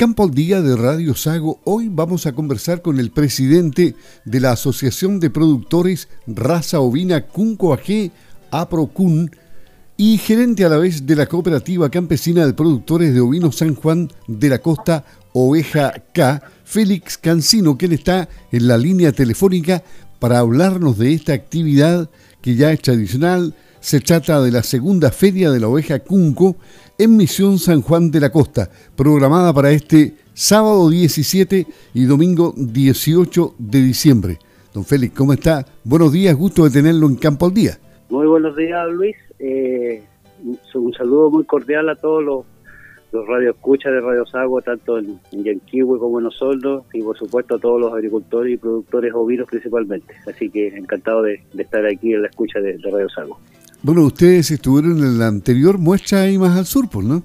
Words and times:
Campo 0.00 0.24
al 0.24 0.30
Día 0.30 0.62
de 0.62 0.76
Radio 0.76 1.14
Sago, 1.14 1.60
hoy 1.64 1.90
vamos 1.90 2.24
a 2.24 2.32
conversar 2.32 2.80
con 2.80 2.98
el 2.98 3.10
presidente 3.10 3.94
de 4.24 4.40
la 4.40 4.52
Asociación 4.52 5.20
de 5.20 5.28
Productores 5.28 6.08
Raza 6.26 6.80
Ovina 6.80 7.26
Cunco 7.26 7.74
AG, 7.74 8.10
APROCUN, 8.50 9.30
y 9.98 10.16
gerente 10.16 10.64
a 10.64 10.70
la 10.70 10.78
vez 10.78 11.04
de 11.04 11.16
la 11.16 11.26
Cooperativa 11.26 11.90
Campesina 11.90 12.46
de 12.46 12.54
Productores 12.54 13.12
de 13.12 13.20
Ovinos 13.20 13.56
San 13.56 13.74
Juan 13.74 14.08
de 14.26 14.48
la 14.48 14.60
Costa 14.60 15.04
Oveja 15.34 15.92
K, 16.14 16.44
Félix 16.64 17.18
Cancino, 17.18 17.76
quien 17.76 17.92
está 17.92 18.26
en 18.52 18.68
la 18.68 18.78
línea 18.78 19.12
telefónica 19.12 19.82
para 20.18 20.38
hablarnos 20.38 20.96
de 20.96 21.12
esta 21.12 21.34
actividad 21.34 22.08
que 22.40 22.54
ya 22.54 22.72
es 22.72 22.80
tradicional. 22.80 23.54
Se 23.80 24.00
trata 24.00 24.42
de 24.42 24.52
la 24.52 24.62
segunda 24.62 25.10
feria 25.10 25.50
de 25.50 25.58
la 25.58 25.68
oveja 25.68 26.00
Cunco 26.00 26.56
en 26.98 27.16
Misión 27.16 27.58
San 27.58 27.80
Juan 27.80 28.10
de 28.10 28.20
la 28.20 28.30
Costa, 28.30 28.68
programada 28.94 29.54
para 29.54 29.70
este 29.70 30.14
sábado 30.34 30.90
17 30.90 31.66
y 31.94 32.04
domingo 32.04 32.52
18 32.56 33.54
de 33.58 33.82
diciembre. 33.82 34.38
Don 34.74 34.84
Félix, 34.84 35.14
¿cómo 35.14 35.32
está? 35.32 35.64
Buenos 35.82 36.12
días, 36.12 36.36
gusto 36.36 36.64
de 36.64 36.70
tenerlo 36.70 37.06
en 37.06 37.16
Campo 37.16 37.46
al 37.46 37.54
Día. 37.54 37.78
Muy 38.10 38.26
buenos 38.26 38.54
días, 38.54 38.86
Luis. 38.90 39.16
Eh, 39.38 40.02
un 40.74 40.92
saludo 40.92 41.30
muy 41.30 41.44
cordial 41.44 41.88
a 41.88 41.96
todos 41.96 42.22
los, 42.22 42.44
los 43.12 43.26
radioescuchas 43.26 43.92
de 43.92 44.00
Radio 44.02 44.26
Sago, 44.26 44.60
tanto 44.60 44.98
en, 44.98 45.18
en 45.32 45.60
como 45.98 46.20
en 46.20 46.26
Osorno, 46.26 46.84
y 46.92 47.02
por 47.02 47.16
supuesto 47.16 47.56
a 47.56 47.58
todos 47.58 47.80
los 47.80 47.94
agricultores 47.94 48.54
y 48.54 48.56
productores 48.58 49.12
ovinos 49.14 49.48
principalmente. 49.48 50.14
Así 50.28 50.50
que 50.50 50.68
encantado 50.68 51.22
de, 51.22 51.42
estar 51.56 51.86
aquí 51.86 52.12
en 52.12 52.22
la 52.22 52.28
escucha 52.28 52.60
de 52.60 52.78
Radio 52.82 53.08
Sago. 53.08 53.38
Bueno, 53.82 54.04
ustedes 54.04 54.50
estuvieron 54.50 54.98
en 54.98 55.18
la 55.18 55.28
anterior 55.28 55.78
muestra 55.78 56.22
ahí 56.22 56.36
más 56.36 56.56
al 56.58 56.66
sur, 56.66 56.88
pues, 56.90 57.06
¿no? 57.06 57.22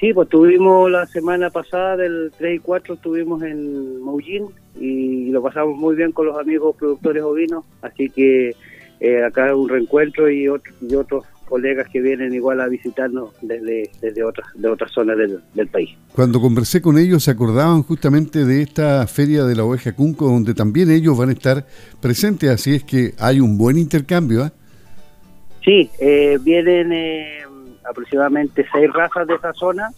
Sí, 0.00 0.14
pues 0.14 0.26
estuvimos 0.26 0.90
la 0.90 1.06
semana 1.06 1.50
pasada, 1.50 1.98
del 1.98 2.32
3 2.38 2.56
y 2.56 2.58
4, 2.60 2.94
estuvimos 2.94 3.42
en 3.42 4.02
Maullín 4.02 4.46
y 4.80 5.30
lo 5.30 5.42
pasamos 5.42 5.76
muy 5.76 5.96
bien 5.96 6.12
con 6.12 6.26
los 6.26 6.38
amigos 6.38 6.76
productores 6.76 7.22
ovinos, 7.22 7.64
así 7.82 8.08
que 8.08 8.54
eh, 9.00 9.24
acá 9.24 9.54
un 9.54 9.68
reencuentro 9.68 10.30
y, 10.30 10.44
y 10.44 10.94
otros 10.94 11.24
colegas 11.46 11.88
que 11.92 12.00
vienen 12.00 12.32
igual 12.32 12.60
a 12.60 12.68
visitarnos 12.68 13.34
desde, 13.42 13.90
desde 14.00 14.22
otras, 14.22 14.46
de 14.54 14.68
otras 14.68 14.90
zonas 14.92 15.18
del, 15.18 15.40
del, 15.54 15.68
país. 15.68 15.90
Cuando 16.14 16.40
conversé 16.40 16.80
con 16.80 16.98
ellos 16.98 17.24
se 17.24 17.30
acordaban 17.30 17.82
justamente 17.82 18.44
de 18.44 18.62
esta 18.62 19.06
feria 19.06 19.44
de 19.44 19.56
la 19.56 19.64
oveja 19.64 19.94
Cunco, 19.94 20.26
donde 20.26 20.54
también 20.54 20.90
ellos 20.90 21.18
van 21.18 21.30
a 21.30 21.32
estar 21.32 21.66
presentes, 22.00 22.50
así 22.50 22.74
es 22.74 22.84
que 22.84 23.14
hay 23.18 23.40
un 23.40 23.58
buen 23.58 23.78
intercambio. 23.78 24.46
¿eh? 24.46 24.50
Sí, 25.64 25.90
eh, 26.00 26.38
vienen 26.40 26.92
eh, 26.92 27.42
aproximadamente 27.88 28.64
seis 28.72 28.92
razas 28.92 29.26
de 29.26 29.34
esa 29.34 29.52
zona 29.52 29.90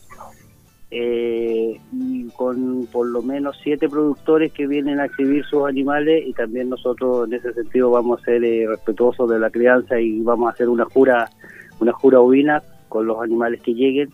eh, 0.90 1.80
y 1.92 2.28
con 2.30 2.86
por 2.86 3.06
lo 3.06 3.22
menos 3.22 3.58
siete 3.62 3.88
productores 3.88 4.52
que 4.52 4.66
vienen 4.66 4.98
a 4.98 5.04
exhibir 5.04 5.44
sus 5.44 5.68
animales 5.68 6.24
y 6.26 6.32
también 6.32 6.68
nosotros 6.68 7.28
en 7.28 7.34
ese 7.34 7.52
sentido 7.52 7.90
vamos 7.90 8.20
a 8.20 8.24
ser 8.24 8.42
respetuosos 8.42 9.30
de 9.30 9.38
la 9.38 9.50
crianza 9.50 10.00
y 10.00 10.20
vamos 10.20 10.48
a 10.48 10.52
hacer 10.52 10.68
una 10.68 10.84
jura 10.86 11.30
una 11.78 11.92
jura 11.92 12.20
ovina 12.20 12.62
con 12.88 13.06
los 13.06 13.22
animales 13.22 13.62
que 13.62 13.74
lleguen 13.74 14.10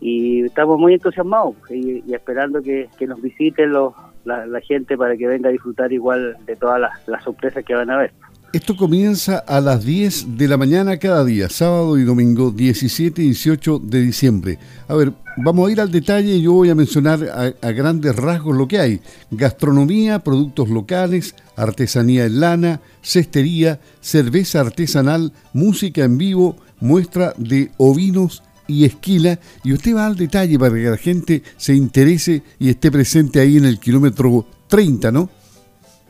y 0.00 0.44
estamos 0.44 0.78
muy 0.78 0.94
entusiasmados 0.94 1.54
y, 1.70 2.02
esperando 2.12 2.62
que, 2.62 2.88
nos 3.06 3.20
visiten 3.20 3.72
los, 3.72 3.94
la, 4.24 4.60
gente 4.60 4.96
para 4.96 5.16
que 5.16 5.26
venga 5.26 5.48
a 5.48 5.52
disfrutar 5.52 5.92
igual 5.92 6.36
de 6.44 6.56
todas 6.56 6.80
las 7.06 7.24
sorpresas 7.24 7.64
que 7.64 7.74
van 7.74 7.90
a 7.90 7.98
ver. 7.98 8.12
Esto 8.56 8.74
comienza 8.74 9.36
a 9.36 9.60
las 9.60 9.84
10 9.84 10.38
de 10.38 10.48
la 10.48 10.56
mañana 10.56 10.96
cada 10.96 11.26
día, 11.26 11.50
sábado 11.50 11.98
y 11.98 12.04
domingo, 12.04 12.50
17 12.50 13.20
y 13.20 13.26
18 13.26 13.80
de 13.80 14.00
diciembre. 14.00 14.58
A 14.88 14.94
ver, 14.94 15.12
vamos 15.36 15.68
a 15.68 15.72
ir 15.72 15.78
al 15.78 15.92
detalle 15.92 16.36
y 16.36 16.40
yo 16.40 16.54
voy 16.54 16.70
a 16.70 16.74
mencionar 16.74 17.54
a, 17.60 17.70
grandes 17.72 18.16
rasgos 18.16 18.56
lo 18.56 18.66
que 18.66 18.78
hay. 18.78 19.02
Gastronomía, 19.30 20.20
productos 20.20 20.70
locales, 20.70 21.34
artesanía 21.54 22.24
en 22.24 22.40
lana, 22.40 22.80
cestería, 23.02 23.78
cerveza 24.00 24.60
artesanal, 24.60 25.34
música 25.52 26.04
en 26.04 26.16
vivo, 26.16 26.56
muestra 26.80 27.34
de 27.36 27.70
ovinos 27.76 28.42
y 28.66 28.86
esquila. 28.86 29.38
Y 29.64 29.74
usted 29.74 29.94
va 29.94 30.06
al 30.06 30.16
detalle 30.16 30.58
para 30.58 30.74
que 30.76 30.90
la 30.90 30.96
gente 30.96 31.42
se 31.58 31.74
interese 31.74 32.42
y 32.58 32.70
esté 32.70 32.90
presente 32.90 33.38
ahí 33.38 33.58
en 33.58 33.66
el 33.66 33.78
kilómetro 33.78 34.46
30, 34.68 35.12
¿no? 35.12 35.28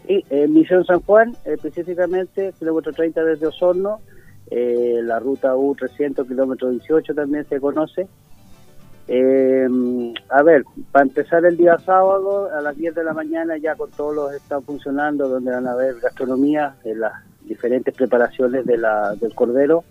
Sí, 0.06 0.24
en 0.30 0.52
Misión 0.52 0.84
San 0.84 1.00
Juan, 1.00 1.36
específicamente, 1.44 2.54
kilómetro 2.58 2.92
30 2.92 3.24
desde 3.24 3.48
Osorno, 3.48 4.00
eh, 4.48 5.00
la 5.02 5.18
ruta 5.18 5.56
U300, 5.56 6.28
kilómetro 6.28 6.70
18 6.70 7.12
también 7.14 7.44
se 7.48 7.58
conoce. 7.58 8.06
Eh, 9.08 9.66
a 10.28 10.42
ver, 10.42 10.64
para 10.92 11.04
empezar 11.04 11.44
el 11.44 11.56
día 11.56 11.76
sábado, 11.78 12.48
a 12.52 12.60
las 12.60 12.76
10 12.76 12.94
de 12.94 13.04
la 13.04 13.14
mañana 13.14 13.56
ya 13.56 13.74
con 13.74 13.90
todos 13.90 14.14
los 14.14 14.32
están 14.32 14.62
funcionando, 14.62 15.28
donde 15.28 15.50
van 15.50 15.66
a 15.66 15.74
ver 15.74 15.96
gastronomía, 16.00 16.76
las 16.84 17.12
diferentes 17.42 17.92
preparaciones 17.94 18.64
de 18.64 18.78
del 19.20 19.34
cordero, 19.34 19.82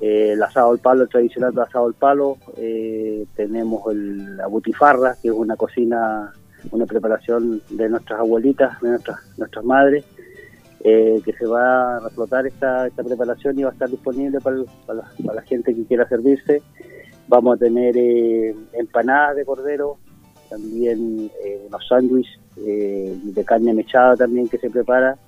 eh, 0.00 0.32
el 0.32 0.42
asado 0.42 0.72
al 0.72 0.78
palo, 0.78 1.04
el 1.04 1.08
tradicional 1.08 1.58
asado 1.58 1.86
al 1.86 1.94
palo, 1.94 2.36
tenemos 3.34 3.90
el, 3.90 4.36
la 4.36 4.46
butifarra, 4.48 5.16
que 5.22 5.28
es 5.28 5.34
una 5.34 5.56
cocina 5.56 6.34
una 6.70 6.86
preparación 6.86 7.62
de 7.70 7.88
nuestras 7.88 8.20
abuelitas, 8.20 8.80
de 8.80 8.90
nuestras, 8.90 9.18
nuestras 9.36 9.64
madres, 9.64 10.04
eh, 10.80 11.20
que 11.24 11.32
se 11.32 11.46
va 11.46 11.96
a 11.96 12.00
reflotar 12.00 12.46
esta, 12.46 12.86
esta 12.86 13.02
preparación 13.02 13.58
y 13.58 13.62
va 13.62 13.70
a 13.70 13.72
estar 13.72 13.88
disponible 13.88 14.40
para, 14.40 14.58
para, 14.86 15.02
la, 15.34 15.42
gente 15.42 15.74
que 15.74 15.84
quiera 15.84 16.08
servirse. 16.08 16.62
Vamos 17.28 17.56
a 17.56 17.58
tener 17.58 17.96
eh, 17.96 18.54
empanadas 18.72 19.36
de 19.36 19.44
cordero, 19.44 19.98
también 20.48 21.30
eh, 21.44 21.64
unos 21.66 21.86
sándwiches 21.88 22.40
de 22.56 23.44
carne 23.44 23.74
mechada 23.74 24.16
también 24.16 24.48
que 24.48 24.58
se 24.58 24.70
prepara. 24.70 25.18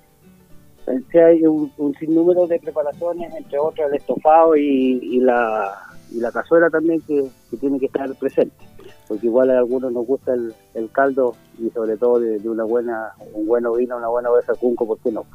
hay 0.87 1.45
un, 1.45 1.93
sinnúmero 1.99 2.47
de 2.47 2.59
preparaciones, 2.59 3.31
entre 3.35 3.59
otras 3.59 3.89
el 3.89 3.97
estofado 3.97 4.55
y, 4.55 5.19
la, 5.19 5.77
y 6.11 6.19
la 6.19 6.31
cazuela 6.31 6.69
también 6.69 7.01
que 7.01 7.29
tiene 7.59 7.79
que 7.79 7.85
estar 7.87 8.11
presente 8.15 8.68
porque 9.09 9.25
igual 9.25 9.49
a 9.49 9.57
algunos 9.57 9.91
nos 9.91 10.05
gusta 10.05 10.33
el, 10.35 10.91
caldo 10.91 11.33
y 11.57 11.69
sobre 11.71 11.97
todo 11.97 12.19
de, 12.19 12.47
una 12.47 12.63
buena 12.63 13.11
un 13.33 13.47
buen 13.47 13.63
vino, 13.75 13.97
una 13.97 14.07
buena 14.07 14.29
oveja 14.29 14.53
cunco, 14.53 14.85
¿por 14.85 14.99
qué 14.99 15.11
no? 15.11 15.25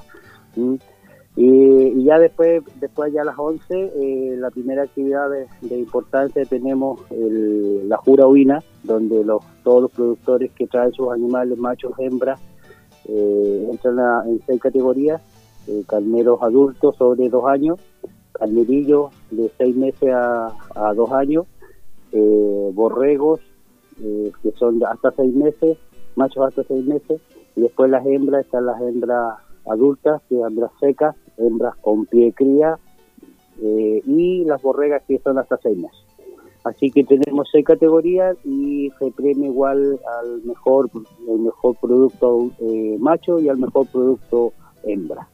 ¿Mm? 0.55 0.77
Y, 1.37 2.05
ya 2.05 2.21
después, 2.21 2.63
después 2.79 3.13
ya 3.13 3.23
a 3.23 3.25
las 3.25 3.37
11, 3.37 3.75
eh, 3.75 4.37
la 4.39 4.51
primera 4.51 4.85
actividad 4.85 5.29
de, 5.29 5.77
importancia 5.77 6.45
tenemos 6.45 7.01
la 7.11 7.97
jura 7.97 8.29
ovina, 8.29 8.63
donde 8.85 9.25
los, 9.25 9.43
todos 9.65 9.83
los 9.83 9.91
productores 9.91 10.53
que 10.53 10.69
traen 10.69 10.93
sus 10.93 11.13
animales, 11.13 11.59
machos, 11.59 11.93
hembras, 11.99 12.41
eh, 13.09 13.69
entran 13.73 14.29
en 14.29 14.41
seis 14.47 14.61
categorías, 14.61 15.21
eh, 15.67 15.83
carneros 15.89 16.41
adultos 16.43 16.95
sobre 16.95 17.29
dos 17.29 17.45
años, 17.47 17.81
carnerillos 18.31 19.11
de 19.33 19.51
seis 19.59 19.75
meses 19.75 20.11
a, 20.15 20.53
a 20.77 20.95
dos 20.95 21.11
años, 21.11 21.47
borregos 22.73 23.41
eh, 24.03 24.33
que 24.43 24.53
son 24.53 24.81
hasta 24.85 25.13
seis 25.13 25.35
meses, 25.35 25.79
machos 26.17 26.47
hasta 26.49 26.65
seis 26.65 26.85
meses, 26.85 27.21
y 27.57 27.61
después 27.63 27.91
las 27.91 28.05
hembras, 28.07 28.45
están 28.45 28.67
las 28.67 28.81
hembras 28.81 29.39
adultas, 29.67 30.23
que 30.29 30.41
hembras 30.41 30.71
secas, 30.81 31.17
hembras 31.37 31.77
con 31.77 32.07
pie 32.07 32.33
cría, 32.33 32.79
eh, 33.61 34.03
y 34.05 34.45
las 34.45 34.61
borregas 34.63 35.03
que 35.07 35.19
son 35.19 35.39
hasta 35.39 35.57
seis 35.59 35.77
meses. 35.77 36.05
Así 36.65 36.91
que 36.91 37.05
tenemos 37.05 37.49
seis 37.53 37.65
categorías 37.65 38.37
y 38.43 38.91
se 38.99 39.11
premia 39.11 39.49
igual 39.49 40.01
al 40.21 40.43
mejor, 40.45 40.91
el 41.29 41.39
mejor 41.41 41.77
producto 41.79 42.51
eh, 42.59 42.97
macho 42.99 43.39
y 43.39 43.49
al 43.51 43.59
mejor 43.59 43.87
producto 43.87 44.55
hembra. 44.83 45.29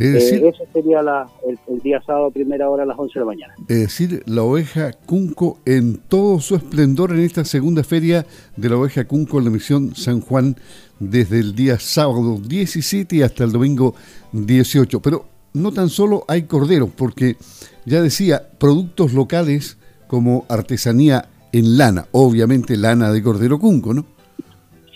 Es 0.00 0.12
decir, 0.14 0.46
eso 0.46 0.64
sería 0.72 1.00
el, 1.46 1.80
día 1.82 2.00
sábado, 2.06 2.30
primera 2.30 2.70
hora 2.70 2.84
a 2.84 2.86
las 2.86 2.98
11 2.98 3.12
de 3.12 3.20
la 3.20 3.26
mañana. 3.26 3.54
Es 3.68 3.80
decir, 3.80 4.22
la 4.24 4.42
oveja 4.42 4.92
Cunco 5.04 5.58
en 5.66 5.98
todo 5.98 6.40
su 6.40 6.56
esplendor 6.56 7.10
en 7.10 7.20
esta 7.20 7.44
segunda 7.44 7.84
feria 7.84 8.24
de 8.56 8.68
la 8.70 8.78
oveja 8.78 9.06
Cunco 9.06 9.38
en 9.38 9.44
la 9.44 9.50
misión 9.50 9.94
San 9.94 10.22
Juan 10.22 10.56
desde 10.98 11.40
el 11.40 11.54
día 11.54 11.78
sábado 11.78 12.38
17 12.42 13.22
hasta 13.22 13.44
el 13.44 13.52
domingo 13.52 13.94
18. 14.32 15.00
Pero 15.00 15.26
no 15.52 15.70
tan 15.70 15.90
solo 15.90 16.24
hay 16.28 16.44
corderos, 16.44 16.88
porque 16.96 17.36
ya 17.84 18.00
decía, 18.00 18.42
productos 18.58 19.12
locales 19.12 19.76
como 20.06 20.46
artesanía 20.48 21.28
en 21.52 21.76
lana, 21.76 22.06
obviamente 22.12 22.78
lana 22.78 23.12
de 23.12 23.22
cordero 23.22 23.58
Cunco, 23.58 23.92
¿no? 23.92 24.06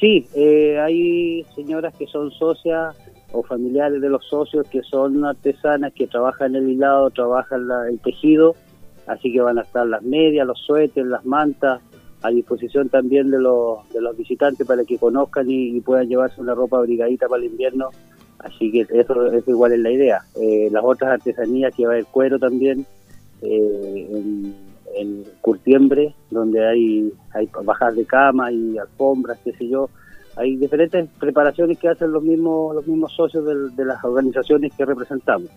Sí, 0.00 0.26
eh, 0.34 0.78
hay 0.80 1.44
señoras 1.54 1.94
que 1.98 2.06
son 2.06 2.30
socias 2.30 2.96
o 3.34 3.42
familiares 3.42 4.00
de 4.00 4.08
los 4.08 4.24
socios 4.26 4.66
que 4.68 4.82
son 4.82 5.24
artesanas, 5.24 5.92
que 5.92 6.06
trabajan 6.06 6.54
el 6.54 6.68
hilado, 6.68 7.10
trabajan 7.10 7.68
el 7.90 7.98
tejido, 7.98 8.54
así 9.06 9.32
que 9.32 9.40
van 9.40 9.58
a 9.58 9.62
estar 9.62 9.86
las 9.86 10.02
medias, 10.02 10.46
los 10.46 10.58
suéteres, 10.60 11.08
las 11.08 11.24
mantas, 11.24 11.82
a 12.22 12.30
disposición 12.30 12.88
también 12.88 13.30
de 13.30 13.38
los, 13.38 13.86
de 13.92 14.00
los 14.00 14.16
visitantes 14.16 14.66
para 14.66 14.84
que 14.84 14.98
conozcan 14.98 15.50
y, 15.50 15.80
puedan 15.80 16.08
llevarse 16.08 16.40
una 16.40 16.54
ropa 16.54 16.78
abrigadita 16.78 17.28
para 17.28 17.42
el 17.42 17.50
invierno, 17.50 17.90
así 18.38 18.70
que 18.70 18.86
eso, 18.88 19.32
eso 19.32 19.50
igual 19.50 19.72
es 19.72 19.80
la 19.80 19.90
idea. 19.90 20.22
Eh, 20.40 20.68
las 20.70 20.82
otras 20.84 21.10
artesanías 21.10 21.74
que 21.74 21.86
va 21.86 21.98
el 21.98 22.06
cuero 22.06 22.38
también, 22.38 22.86
eh, 23.42 24.54
en 24.96 25.24
curtiembre, 25.40 26.14
donde 26.30 26.66
hay, 26.66 27.12
hay 27.32 27.48
bajas 27.64 27.96
de 27.96 28.04
cama 28.04 28.50
y 28.52 28.78
alfombras, 28.78 29.38
qué 29.44 29.52
sé 29.52 29.68
yo. 29.68 29.90
Hay 30.36 30.56
diferentes 30.56 31.08
preparaciones 31.18 31.78
que 31.78 31.88
hacen 31.88 32.12
los 32.12 32.22
mismos, 32.22 32.74
los 32.74 32.86
mismos 32.86 33.12
socios 33.12 33.44
de, 33.44 33.84
las 33.84 34.02
organizaciones 34.04 34.72
que 34.76 34.84
representamos. 34.84 35.48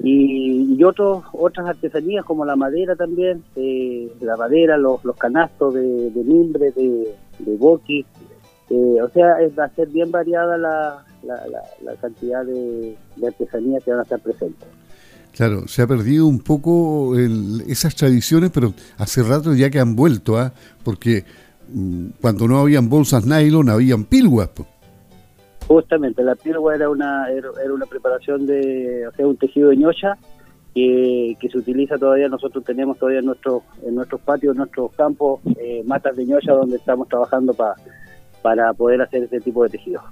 Y, 0.00 0.82
otros, 0.84 1.24
otras 1.32 1.66
artesanías 1.66 2.24
como 2.24 2.44
la 2.44 2.56
madera 2.56 2.94
también, 2.94 3.42
eh, 3.56 4.10
la 4.20 4.36
madera, 4.36 4.78
los, 4.78 5.04
los 5.04 5.16
canastos 5.16 5.74
de, 5.74 6.10
de 6.10 6.24
mimbre, 6.24 6.70
de, 6.70 7.14
de 7.40 7.56
boqui. 7.56 8.06
Eh, 8.70 9.02
o 9.02 9.08
sea, 9.10 9.36
va 9.58 9.64
a 9.64 9.74
ser 9.74 9.88
bien 9.88 10.10
variada 10.10 10.56
la, 10.56 11.04
la, 11.82 11.96
cantidad 11.96 12.44
de, 12.44 12.96
de 13.16 13.26
artesanías 13.26 13.82
que 13.82 13.90
van 13.90 14.00
a 14.00 14.02
estar 14.04 14.20
presentes. 14.20 14.68
Claro, 15.32 15.68
se 15.68 15.82
ha 15.82 15.86
perdido 15.86 16.26
un 16.26 16.40
poco 16.40 17.16
esas 17.16 17.94
tradiciones, 17.94 18.50
pero 18.50 18.72
hace 18.96 19.22
rato 19.22 19.54
ya 19.54 19.70
que 19.70 19.78
han 19.78 19.94
vuelto, 19.94 20.36
¿ah? 20.36 20.52
porque 20.82 21.24
cuando 22.20 22.48
no 22.48 22.58
habían 22.58 22.88
bolsas 22.88 23.26
nylon, 23.26 23.68
habían 23.68 24.04
pilguas. 24.04 24.50
Justamente, 25.66 26.22
la 26.22 26.34
pilgua 26.34 26.74
era 26.74 26.88
una, 26.88 27.30
era, 27.30 27.50
una 27.72 27.86
preparación 27.86 28.46
de, 28.46 29.06
o 29.06 29.12
sea, 29.12 29.26
un 29.26 29.36
tejido 29.36 29.68
de 29.68 29.76
ñocha 29.76 30.16
que, 30.74 31.36
se 31.50 31.58
utiliza 31.58 31.98
todavía, 31.98 32.28
nosotros 32.28 32.64
tenemos 32.64 32.98
todavía 32.98 33.20
en, 33.20 33.26
nuestro, 33.26 33.62
en 33.84 33.94
nuestros 33.94 34.20
patios, 34.20 34.52
en 34.52 34.58
nuestros 34.58 34.92
campos, 34.92 35.40
eh, 35.58 35.82
matas 35.84 36.16
de 36.16 36.24
ñocha 36.24 36.52
donde 36.52 36.76
estamos 36.76 37.08
trabajando 37.08 37.52
para 37.52 37.74
para 38.42 38.72
poder 38.72 39.02
hacer 39.02 39.24
ese 39.24 39.40
tipo 39.40 39.62
de 39.64 39.70
tejido. 39.70 40.02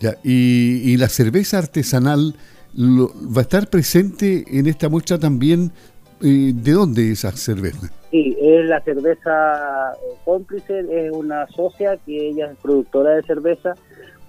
Ya, 0.00 0.16
y, 0.22 0.92
y 0.92 0.96
la 0.96 1.08
cerveza 1.08 1.58
artesanal 1.58 2.34
va 2.76 3.40
a 3.40 3.42
estar 3.42 3.68
presente 3.68 4.44
en 4.58 4.66
esta 4.66 4.88
muestra 4.88 5.18
también. 5.18 5.72
Eh, 6.22 6.52
¿De 6.54 6.72
dónde 6.72 7.12
es 7.12 7.24
esa 7.24 7.32
cerveza? 7.32 7.88
Sí, 8.10 8.36
es 8.40 8.66
la 8.66 8.80
cerveza 8.80 9.92
eh, 9.92 10.16
cómplice, 10.24 10.80
es 10.90 11.12
una 11.12 11.46
socia 11.48 11.96
que 11.98 12.30
ella 12.30 12.50
es 12.50 12.58
productora 12.58 13.10
de 13.10 13.22
cerveza 13.22 13.74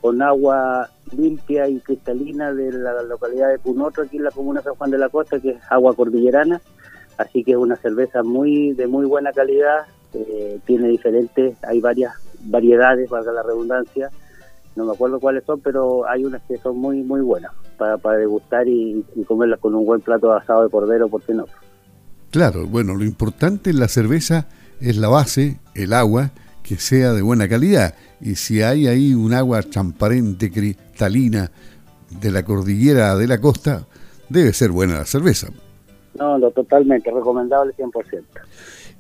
con 0.02 0.22
agua 0.22 0.90
limpia 1.16 1.68
y 1.68 1.80
cristalina 1.80 2.54
de 2.54 2.72
la 2.72 3.02
localidad 3.04 3.50
de 3.50 3.60
Punoto, 3.60 4.02
aquí 4.02 4.18
en 4.18 4.24
la 4.24 4.32
comuna 4.32 4.62
San 4.62 4.76
Juan 4.76 4.92
de 4.92 4.98
la 4.98 5.10
Costa, 5.10 5.40
que 5.40 5.52
es 5.52 5.58
agua 5.70 5.96
cordillerana. 5.96 6.62
Así 7.18 7.44
que 7.44 7.52
es 7.52 7.58
una 7.58 7.76
cerveza 7.76 8.24
muy 8.24 8.74
de 8.74 8.88
muy 8.88 9.06
buena 9.06 9.34
calidad, 9.34 9.88
eh, 10.14 10.60
tiene 10.66 10.88
diferentes, 10.88 11.58
hay 11.64 11.82
varias 11.82 12.14
variedades, 12.46 13.10
valga 13.10 13.34
la 13.34 13.44
redundancia, 13.44 14.10
no 14.76 14.86
me 14.86 14.94
acuerdo 14.94 15.20
cuáles 15.20 15.44
son, 15.44 15.60
pero 15.60 16.08
hay 16.08 16.24
unas 16.24 16.42
que 16.44 16.58
son 16.58 16.78
muy 16.78 17.04
muy 17.04 17.20
buenas 17.20 17.52
para, 17.78 17.98
para 17.98 18.18
degustar 18.20 18.68
y, 18.68 19.04
comerlas 19.28 19.60
con 19.60 19.76
un 19.76 19.86
buen 19.86 20.00
plato 20.00 20.32
de 20.32 20.38
asado 20.38 20.64
de 20.64 20.70
cordero, 20.70 21.10
¿por 21.10 21.22
qué 21.24 21.34
no? 21.34 21.46
Claro, 22.32 22.68
bueno, 22.68 22.96
lo 22.96 23.04
importante 23.04 23.70
en 23.72 23.80
la 23.80 23.88
cerveza 23.88 24.48
es 24.80 24.98
la 24.98 25.08
base, 25.08 25.58
el 25.76 25.94
agua, 25.94 26.32
que 26.64 26.78
sea 26.78 27.14
de 27.14 27.22
buena 27.22 27.48
calidad. 27.48 27.96
Y 28.22 28.36
si 28.36 28.62
hay 28.62 28.88
ahí 28.88 29.14
un 29.14 29.34
agua 29.34 29.62
transparente, 29.64 30.52
cristalina, 30.52 31.52
de 32.22 32.32
la 32.32 32.44
cordillera 32.44 33.16
de 33.16 33.28
la 33.28 33.40
costa, 33.40 33.86
debe 34.30 34.54
ser 34.54 34.72
buena 34.72 34.96
la 34.96 35.06
cerveza. 35.06 35.50
No, 36.18 36.38
lo 36.38 36.52
totalmente, 36.52 37.12
recomendable 37.12 37.74
100%. 37.76 38.24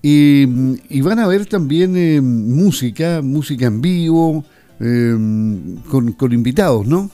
Y, 0.01 0.45
y 0.89 1.01
van 1.01 1.19
a 1.19 1.27
ver 1.27 1.45
también 1.45 1.97
eh, 1.97 2.21
música, 2.21 3.21
música 3.21 3.65
en 3.65 3.81
vivo, 3.81 4.45
Em, 4.79 5.75
con, 5.91 6.13
con, 6.13 6.31
invitados, 6.31 6.87
¿no? 6.87 7.11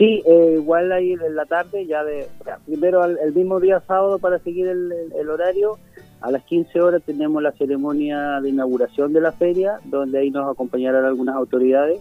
Sí, 0.00 0.22
eh, 0.24 0.54
igual 0.56 0.90
ahí 0.92 1.12
en 1.12 1.36
la 1.36 1.44
tarde, 1.44 1.84
ya 1.84 2.02
de 2.02 2.26
primero 2.64 3.04
el 3.04 3.34
mismo 3.34 3.60
día 3.60 3.82
sábado 3.86 4.18
para 4.18 4.38
seguir 4.38 4.66
el, 4.66 5.28
horario, 5.28 5.76
a 6.22 6.30
las 6.30 6.42
15 6.44 6.80
horas 6.80 7.02
tenemos 7.04 7.42
la 7.42 7.52
ceremonia 7.52 8.40
de 8.40 8.48
inauguración 8.48 9.12
de 9.12 9.20
la 9.20 9.32
feria, 9.32 9.76
donde 9.84 10.20
ahí 10.20 10.30
nos 10.30 10.50
acompañarán 10.50 11.04
algunas 11.04 11.36
autoridades 11.36 12.00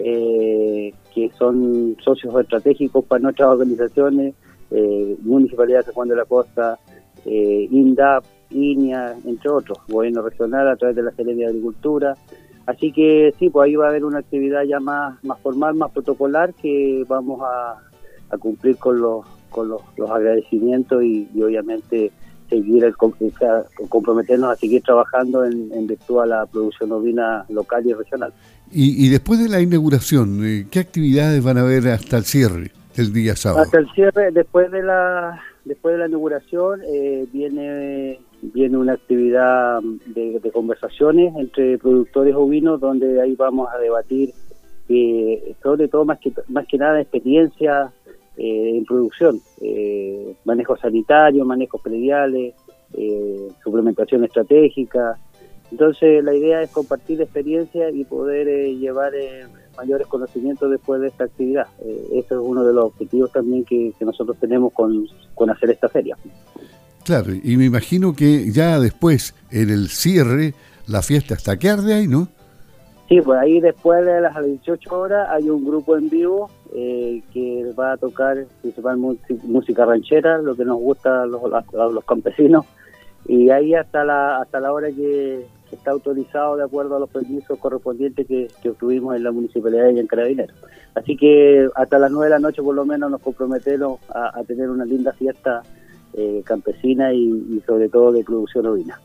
eh, 0.00 0.92
que 1.14 1.30
son 1.38 1.96
socios 2.04 2.34
estratégicos 2.40 3.04
para 3.04 3.22
nuestras 3.22 3.50
organizaciones, 3.50 4.34
eh, 4.72 5.16
Municipalidad 5.20 5.78
de 5.78 5.84
San 5.84 5.94
Juan 5.94 6.08
de 6.08 6.16
la 6.16 6.24
Costa, 6.24 6.76
eh, 7.24 7.68
INDAP, 7.70 8.24
INIA, 8.50 9.14
entre 9.24 9.48
otros, 9.48 9.78
gobierno 9.86 10.22
regional 10.22 10.66
a 10.68 10.74
través 10.74 10.96
de 10.96 11.04
la 11.04 11.10
Secretaría 11.10 11.44
de 11.44 11.50
Agricultura, 11.52 12.16
Así 12.68 12.92
que 12.92 13.32
sí, 13.38 13.48
pues 13.48 13.66
ahí 13.66 13.76
va 13.76 13.86
a 13.86 13.88
haber 13.88 14.04
una 14.04 14.18
actividad 14.18 14.62
ya 14.64 14.78
más, 14.78 15.24
más 15.24 15.40
formal, 15.40 15.74
más 15.74 15.90
protocolar, 15.90 16.52
que 16.52 17.02
vamos 17.08 17.40
a, 17.42 17.80
cumplir 18.36 18.76
con 18.76 19.00
los, 19.00 19.24
con 19.48 19.70
los, 19.70 19.80
agradecimientos 20.10 21.02
y, 21.02 21.26
obviamente 21.42 22.12
seguir 22.50 22.84
el, 22.84 22.94
comprometernos 23.88 24.50
a 24.50 24.56
seguir 24.56 24.82
trabajando 24.82 25.46
en, 25.46 25.72
en 25.72 25.86
virtud 25.86 26.20
a 26.20 26.26
la 26.26 26.44
producción 26.44 26.92
ovina 26.92 27.46
local 27.48 27.86
y 27.86 27.94
regional. 27.94 28.34
Y, 28.70 29.06
y, 29.06 29.08
después 29.08 29.40
de 29.40 29.48
la 29.48 29.62
inauguración, 29.62 30.44
eh, 30.44 30.66
¿qué 30.70 30.80
actividades 30.80 31.42
van 31.42 31.56
a 31.56 31.62
haber 31.62 31.88
hasta 31.88 32.18
el 32.18 32.24
cierre 32.24 32.70
del 32.94 33.14
día 33.14 33.34
sábado? 33.34 33.62
Hasta 33.62 33.78
el 33.78 33.90
cierre, 33.92 34.30
después 34.30 34.70
de 34.70 34.82
la 34.82 35.40
después 35.64 35.94
de 35.94 36.00
la 36.00 36.08
inauguración 36.08 36.80
eh, 36.86 37.26
viene 37.32 38.20
viene 38.42 38.76
una 38.76 38.94
actividad 38.94 39.80
de, 40.06 40.50
conversaciones 40.52 41.34
entre 41.36 41.78
productores 41.78 42.34
ovinos 42.34 42.80
donde 42.80 43.20
ahí 43.20 43.34
vamos 43.34 43.68
a 43.72 43.78
debatir 43.78 44.32
eh, 44.88 45.54
sobre 45.62 45.88
todo 45.88 46.04
más 46.04 46.18
que 46.18 46.32
más 46.48 46.66
que 46.66 46.78
nada 46.78 47.00
experiencia 47.00 47.92
eh, 48.40 48.76
en 48.76 48.84
producción, 48.84 49.40
eh, 49.60 50.36
manejo 50.44 50.76
sanitario, 50.76 51.44
manejos 51.44 51.82
prediales, 51.82 52.54
eh, 52.94 53.48
suplementación 53.64 54.22
estratégica. 54.22 55.18
Entonces 55.72 56.22
la 56.22 56.32
idea 56.32 56.62
es 56.62 56.70
compartir 56.70 57.20
experiencia 57.20 57.90
y 57.90 58.04
poder 58.04 58.46
llevar 58.76 59.12
mayores 59.76 60.06
conocimientos 60.06 60.70
después 60.70 61.00
de 61.00 61.08
esta 61.08 61.24
actividad. 61.24 61.66
ese 62.12 62.34
es 62.34 62.40
uno 62.40 62.64
de 62.64 62.72
los 62.72 62.84
objetivos 62.84 63.32
también 63.32 63.64
que, 63.64 63.92
que 63.98 64.04
nosotros 64.04 64.36
tenemos 64.38 64.72
con, 64.72 65.08
con 65.34 65.50
hacer 65.50 65.70
esta 65.70 65.88
feria. 65.88 66.16
Claro, 67.08 67.32
y 67.32 67.56
me 67.56 67.64
imagino 67.64 68.12
que 68.14 68.52
ya 68.52 68.78
después, 68.78 69.34
en 69.50 69.70
el 69.70 69.88
cierre, 69.88 70.52
la 70.86 71.00
fiesta 71.00 71.32
está 71.32 71.58
que 71.58 71.70
arde 71.70 71.94
ahí, 71.94 72.06
¿no? 72.06 72.28
Sí, 73.08 73.22
pues 73.22 73.40
ahí 73.40 73.62
después 73.62 74.04
de 74.04 74.20
las 74.20 74.36
18 74.44 74.94
horas 74.94 75.26
hay 75.30 75.48
un 75.48 75.64
grupo 75.64 75.96
en 75.96 76.10
vivo 76.10 76.50
eh, 76.74 77.22
que 77.32 77.72
va 77.72 77.92
a 77.92 77.96
tocar 77.96 78.44
principalmente 78.60 79.38
música 79.44 79.86
ranchera, 79.86 80.36
lo 80.36 80.54
que 80.54 80.66
nos 80.66 80.76
gusta 80.80 81.22
a 81.22 81.26
los, 81.26 81.40
los 81.72 82.04
campesinos, 82.04 82.66
y 83.26 83.48
ahí 83.48 83.74
hasta 83.74 84.04
la 84.04 84.42
hasta 84.42 84.60
la 84.60 84.70
hora 84.70 84.88
que 84.88 85.46
está 85.72 85.92
autorizado 85.92 86.58
de 86.58 86.64
acuerdo 86.64 86.96
a 86.96 87.00
los 87.00 87.08
permisos 87.08 87.58
correspondientes 87.58 88.26
que, 88.26 88.48
obtuvimos 88.68 89.16
en 89.16 89.24
la 89.24 89.32
municipalidad 89.32 89.88
y 89.88 89.98
en 89.98 90.06
Carabineros. 90.06 90.58
Así 90.94 91.16
que 91.16 91.70
hasta 91.74 91.98
las 91.98 92.10
9 92.10 92.26
de 92.26 92.30
la 92.32 92.38
noche 92.38 92.62
por 92.62 92.74
lo 92.74 92.84
menos 92.84 93.10
nos 93.10 93.22
comprometemos 93.22 93.98
a 94.10 94.42
tener 94.44 94.68
una 94.68 94.84
linda 94.84 95.14
fiesta 95.14 95.62
eh, 96.14 96.42
campesina 96.44 97.12
y, 97.12 97.62
sobre 97.66 97.88
todo 97.88 98.12
de 98.12 98.24
producción 98.24 98.66
ovina. 98.66 99.00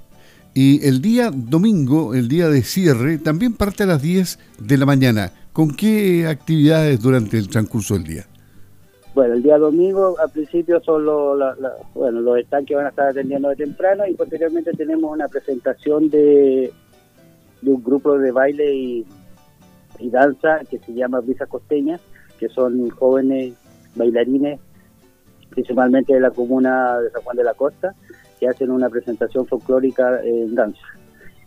Y 0.54 0.86
el 0.88 1.02
día 1.02 1.32
domingo, 1.34 2.14
el 2.14 2.28
día 2.28 2.48
de 2.50 2.62
cierre, 2.62 3.18
también 3.18 3.54
parte 3.54 3.84
a 3.84 3.86
las 3.88 4.02
10 4.02 4.40
de 4.60 4.78
la 4.78 4.86
mañana. 4.86 5.32
¿Con 5.52 5.76
qué 5.76 6.28
actividades 6.28 7.02
durante 7.02 7.38
el 7.38 7.50
transcurso 7.50 7.96
del 7.96 8.04
día? 8.04 8.26
Bueno, 9.16 9.36
el 9.36 9.44
día 9.44 9.58
domingo 9.58 10.16
al 10.20 10.32
principio 10.32 10.82
son 10.82 11.06
los, 11.06 11.40
bueno, 11.94 12.22
los 12.22 12.40
estanques 12.40 12.76
van 12.76 12.88
a 12.88 12.90
estar 12.90 13.10
atendiendo 13.10 13.50
de 13.50 13.56
temprano 13.56 14.08
y 14.08 14.16
posteriormente 14.16 14.72
tenemos 14.72 15.12
una 15.12 15.28
presentación 15.28 16.10
de, 16.10 16.72
de 17.62 17.72
un 17.72 17.84
grupo 17.84 18.18
de 18.18 18.32
baile 18.32 18.74
y, 18.74 19.06
y 20.00 20.10
danza 20.10 20.62
que 20.70 20.80
se 20.80 20.94
llama 20.94 21.20
Brisa 21.20 21.46
Costeña, 21.46 22.00
que 22.40 22.50
son 22.50 22.90
jóvenes 22.90 23.54
bailarines 23.96 24.60
principalmente 25.54 26.14
de 26.14 26.20
la 26.20 26.32
comuna 26.32 27.00
de 27.00 27.10
San 27.12 27.22
Juan 27.22 27.38
de 27.38 27.44
la 27.44 27.54
Costa, 27.54 27.94
que 28.40 28.48
hacen 28.48 28.72
una 28.72 28.90
presentación 28.90 29.46
folclórica 29.46 30.22
en 30.24 30.56
danza. 30.56 30.82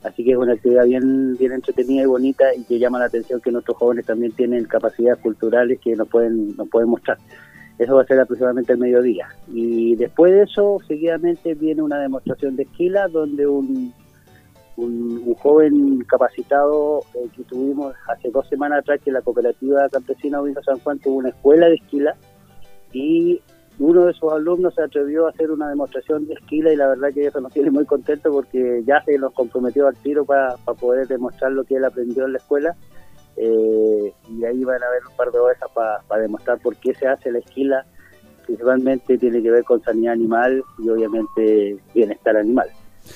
Así 0.03 0.25
que 0.25 0.33
es 0.33 0.37
una 0.37 0.53
actividad 0.53 0.85
bien, 0.85 1.37
bien 1.37 1.53
entretenida 1.53 2.03
y 2.03 2.07
bonita 2.07 2.55
y 2.55 2.65
que 2.65 2.79
llama 2.79 2.99
la 2.99 3.07
atención 3.07 3.41
que 3.41 3.51
nuestros 3.51 3.77
jóvenes 3.77 4.07
también 4.07 4.33
tienen 4.33 4.65
capacidades 4.65 5.21
culturales 5.21 5.81
que 5.81 5.97
nos 5.97 6.09
pueden, 6.09 6.57
nos 6.57 6.69
pueden 6.69 6.89
mostrar. 6.89 7.19
Eso 7.79 7.97
va 7.97 8.03
a 8.03 8.07
ser 8.07 8.21
aproximadamente 8.21 8.73
el 8.73 8.79
mediodía. 8.79 9.29
Y 9.49 9.97
después 9.97 10.33
de 10.33 10.45
eso, 10.45 10.79
seguidamente 10.87 11.55
viene 11.55 11.83
una 11.83 11.99
demostración 11.99 12.57
de 12.57 12.63
esquila 12.63 13.09
donde 13.09 13.47
un, 13.47 13.93
un, 14.77 15.35
joven 15.35 16.05
capacitado 16.09 17.01
eh, 17.15 17.29
que 17.35 17.43
tuvimos 17.45 17.95
hace 18.09 18.31
dos 18.31 18.49
semanas 18.49 18.81
atrás, 18.81 19.01
que 19.05 19.11
la 19.11 19.23
cooperativa 19.23 19.89
campesina 19.89 20.41
Ovino 20.41 20.63
San 20.63 20.79
Juan 20.79 20.99
tuvo 20.99 21.17
una 21.17 21.31
escuela 21.31 21.69
de 21.69 21.75
esquila 21.75 22.17
y 22.93 23.41
uno 23.79 24.07
de 24.07 24.15
sus 24.15 24.33
alumnos 24.33 24.75
se 24.75 24.83
atrevió 24.83 25.27
a 25.27 25.31
hacer 25.31 25.51
una 25.51 25.69
demostración 25.69 26.27
de 26.27 26.35
esquila 26.35 26.73
y 26.73 26.77
la 26.77 26.89
verdad 26.89 27.13
que 27.13 27.27
eso 27.27 27.41
nos 27.41 27.53
tiene 27.53 27.71
muy 27.71 27.85
contento 27.85 28.31
porque 28.33 28.83
ya 28.87 29.03
se 29.05 29.19
nos 29.19 29.33
comprometió 29.33 29.87
al 29.87 29.97
tiro 29.97 30.25
para, 30.25 30.57
poder 30.81 31.07
demostrar 31.07 31.53
lo 31.53 31.65
que 31.65 31.77
él 31.77 31.85
aprendió 31.85 32.25
en 32.25 32.33
la 32.33 32.39
escuela 32.39 32.75
eh, 33.37 34.13
y 34.31 34.45
ahí 34.45 34.65
van 34.65 34.83
a 34.83 34.87
haber 34.87 35.03
un 35.11 35.17
par 35.17 35.31
de 35.31 35.39
horas 35.39 35.59
para 35.75 36.23
demostrar 36.23 36.59
por 36.59 36.77
qué 36.77 36.95
se 36.95 37.07
hace 37.07 37.31
la 37.31 37.39
esquila 37.39 37.85
principalmente 38.47 39.19
tiene 39.19 39.43
que 39.43 39.51
ver 39.51 39.65
con 39.65 39.83
sanidad 39.83 40.15
animal 40.15 40.63
y 40.79 40.89
obviamente 40.89 41.79
bienestar 41.93 42.37
animal 42.37 42.69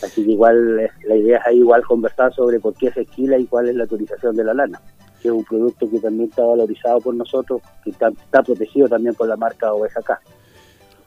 Así 0.02 0.24
que 0.24 0.32
igual 0.32 0.90
la 1.04 1.16
idea 1.16 1.42
es 1.50 1.56
igual 1.56 1.82
conversar 1.82 2.32
sobre 2.32 2.60
por 2.60 2.74
qué 2.74 2.90
se 2.90 3.02
esquila 3.02 3.36
y 3.38 3.46
cuál 3.46 3.68
es 3.68 3.74
la 3.74 3.82
autorización 3.82 4.36
de 4.36 4.44
la 4.44 4.54
lana, 4.54 4.80
que 5.20 5.28
es 5.28 5.34
un 5.34 5.44
producto 5.44 5.90
que 5.90 5.98
también 5.98 6.30
está 6.30 6.44
valorizado 6.44 7.00
por 7.00 7.14
nosotros, 7.14 7.60
que 7.84 7.90
está, 7.90 8.10
protegido 8.42 8.88
también 8.88 9.14
por 9.14 9.28
la 9.28 9.36
marca 9.36 9.72
Oveja 9.72 10.00
acá. 10.00 10.20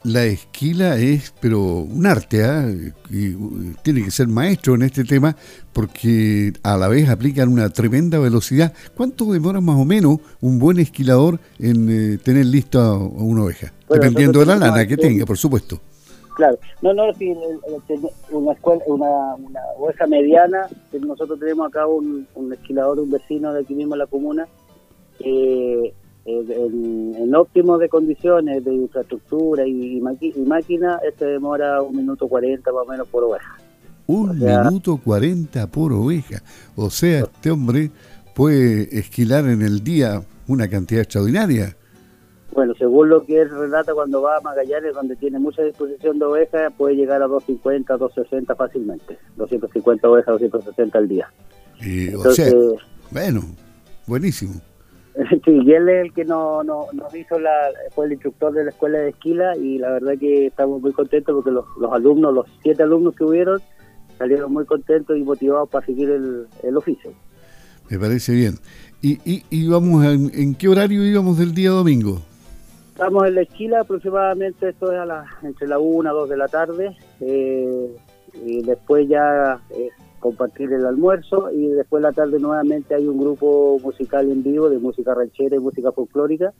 La 0.04 0.24
esquila 0.24 0.98
es, 0.98 1.32
pero 1.40 1.60
un 1.62 2.04
arte, 2.04 2.42
¿eh? 2.42 2.92
y 3.08 3.32
tiene 3.82 4.04
que 4.04 4.10
ser 4.10 4.28
maestro 4.28 4.74
en 4.74 4.82
este 4.82 5.02
tema 5.02 5.34
porque 5.72 6.52
a 6.62 6.76
la 6.76 6.88
vez 6.88 7.08
aplican 7.08 7.48
una 7.48 7.70
tremenda 7.70 8.18
velocidad. 8.18 8.74
¿Cuánto 8.94 9.24
demora 9.32 9.62
más 9.62 9.76
o 9.76 9.86
menos 9.86 10.18
un 10.42 10.58
buen 10.58 10.78
esquilador 10.78 11.40
en 11.58 11.88
eh, 11.88 12.18
tener 12.18 12.44
listo 12.44 12.80
a 12.80 12.98
una 12.98 13.44
oveja? 13.44 13.72
Dependiendo 13.88 14.40
de 14.40 14.46
la 14.46 14.56
lana 14.56 14.86
que 14.86 14.98
tenga, 14.98 15.24
por 15.24 15.38
supuesto. 15.38 15.80
Claro, 16.36 16.58
no, 16.82 16.92
no, 16.92 17.14
si 17.14 17.34
una 18.30 18.52
escuela, 18.52 18.82
una, 18.86 19.34
una 19.36 19.60
oveja 19.78 20.06
mediana, 20.06 20.66
nosotros 21.00 21.38
tenemos 21.38 21.68
acá 21.68 21.86
un, 21.86 22.26
esquilador, 22.52 23.00
un 23.00 23.10
vecino 23.10 23.54
de 23.54 23.62
aquí 23.62 23.74
mismo 23.74 23.94
en 23.94 24.00
la 24.00 24.06
comuna, 24.06 24.46
eh, 25.20 25.94
en, 26.26 27.34
óptimo 27.34 27.78
de 27.78 27.88
condiciones 27.88 28.64
de 28.64 28.74
infraestructura 28.74 29.66
y, 29.66 30.00
máquina, 30.00 30.98
este 31.06 31.26
demora 31.26 31.82
un 31.82 31.96
minuto 31.96 32.28
cuarenta 32.28 32.72
más 32.72 32.82
o 32.86 32.90
menos 32.90 33.08
por 33.08 33.24
oveja. 33.24 33.58
Un 34.06 34.38
minuto 34.38 34.98
cuarenta 35.02 35.66
por 35.66 35.92
oveja. 35.92 36.42
O 36.76 36.90
sea, 36.90 37.20
este 37.20 37.50
hombre 37.50 37.90
puede 38.34 38.98
esquilar 38.98 39.46
en 39.46 39.62
el 39.62 39.82
día 39.82 40.22
una 40.46 40.68
cantidad 40.68 41.02
extraordinaria. 41.02 41.76
Bueno, 42.52 42.74
según 42.78 43.08
lo 43.08 43.24
que 43.24 43.40
él 43.40 43.50
relata 43.50 43.94
cuando 43.94 44.22
va 44.22 44.36
a 44.36 44.40
Magallanes, 44.40 44.94
donde 44.94 45.16
tiene 45.16 45.40
mucha 45.40 45.62
disposición 45.62 46.18
de 46.20 46.26
ovejas, 46.26 46.72
puede 46.76 46.94
llegar 46.94 47.20
a 47.22 47.26
250, 47.26 47.96
260 47.96 48.54
fácilmente. 48.54 49.18
250 49.36 50.08
ovejas, 50.08 50.40
260 50.40 50.98
al 50.98 51.08
día. 51.08 51.32
o 52.16 52.30
sea, 52.30 52.52
bueno, 53.10 53.42
buenísimo. 54.06 54.60
Sí, 55.44 55.50
y 55.64 55.72
él 55.72 55.88
es 55.88 56.06
el 56.06 56.12
que 56.12 56.24
no, 56.24 56.64
no, 56.64 56.86
nos 56.92 57.14
hizo 57.14 57.38
la, 57.38 57.52
fue 57.94 58.06
el 58.06 58.12
instructor 58.12 58.52
de 58.52 58.64
la 58.64 58.70
escuela 58.70 58.98
de 58.98 59.10
esquila 59.10 59.56
y 59.56 59.78
la 59.78 59.90
verdad 59.90 60.14
que 60.18 60.46
estamos 60.46 60.80
muy 60.80 60.92
contentos 60.92 61.34
porque 61.34 61.50
los, 61.50 61.64
los 61.78 61.92
alumnos, 61.92 62.34
los 62.34 62.46
siete 62.62 62.82
alumnos 62.82 63.14
que 63.14 63.24
hubieron, 63.24 63.60
salieron 64.18 64.52
muy 64.52 64.64
contentos 64.64 65.16
y 65.16 65.22
motivados 65.22 65.68
para 65.68 65.86
seguir 65.86 66.10
el, 66.10 66.46
el 66.62 66.76
oficio. 66.76 67.12
Me 67.90 67.98
parece 67.98 68.32
bien. 68.32 68.54
¿Y, 69.02 69.20
y, 69.30 69.44
y 69.50 69.68
vamos 69.68 70.04
en 70.04 70.54
qué 70.54 70.68
horario 70.68 71.04
íbamos 71.04 71.38
del 71.38 71.54
día 71.54 71.70
domingo? 71.70 72.20
Estamos 72.94 73.26
en 73.26 73.34
la 73.34 73.42
esquila 73.42 73.80
aproximadamente, 73.80 74.68
esto 74.68 74.92
es 74.92 74.98
a 75.00 75.04
la, 75.04 75.26
entre 75.42 75.66
la 75.66 75.80
1 75.80 76.08
y 76.08 76.14
2 76.14 76.28
de 76.28 76.36
la 76.36 76.46
tarde, 76.46 76.96
eh, 77.20 77.96
y 78.34 78.62
después 78.62 79.08
ya 79.08 79.60
es 79.70 79.90
compartir 80.24 80.72
el 80.72 80.86
almuerzo, 80.86 81.50
y 81.52 81.68
después 81.68 82.02
de 82.02 82.08
la 82.08 82.14
tarde 82.14 82.38
nuevamente 82.38 82.94
hay 82.94 83.06
un 83.06 83.18
grupo 83.18 83.78
musical 83.80 84.30
en 84.30 84.42
vivo 84.42 84.70
de 84.70 84.78
música 84.78 85.12
ranchera 85.12 85.54
y 85.54 85.58
música 85.58 85.92
folclórica, 85.92 86.54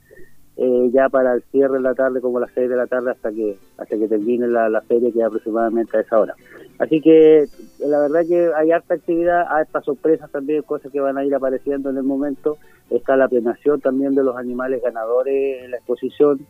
eh, 0.55 0.91
ya 0.93 1.09
para 1.09 1.33
el 1.33 1.41
cierre 1.51 1.73
de 1.73 1.81
la 1.81 1.95
tarde, 1.95 2.21
como 2.21 2.39
las 2.39 2.51
6 2.53 2.69
de 2.69 2.75
la 2.75 2.85
tarde, 2.85 3.09
hasta 3.09 3.31
que 3.31 3.57
hasta 3.79 3.97
que 3.97 4.07
termine 4.07 4.47
la, 4.47 4.69
la 4.69 4.81
feria, 4.81 5.11
que 5.11 5.17
es 5.17 5.25
aproximadamente 5.25 5.97
a 5.97 6.01
esa 6.01 6.19
hora. 6.19 6.35
Así 6.77 7.01
que 7.01 7.45
la 7.79 8.01
verdad 8.01 8.21
que 8.27 8.51
hay 8.55 8.69
harta 8.69 8.93
actividad, 8.93 9.47
hay 9.49 9.63
estas 9.63 9.83
sorpresas 9.83 10.29
también, 10.29 10.61
cosas 10.61 10.91
que 10.91 10.99
van 10.99 11.17
a 11.17 11.25
ir 11.25 11.33
apareciendo 11.33 11.89
en 11.89 11.97
el 11.97 12.03
momento. 12.03 12.59
Está 12.91 13.17
la 13.17 13.27
plenación 13.27 13.81
también 13.81 14.13
de 14.13 14.23
los 14.23 14.37
animales 14.37 14.79
ganadores 14.83 15.63
en 15.63 15.71
la 15.71 15.77
exposición. 15.77 16.45